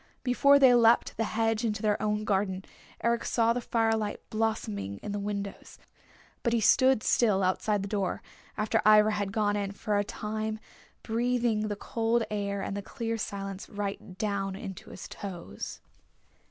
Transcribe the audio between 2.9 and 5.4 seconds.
Eric saw the firelight blossoming in the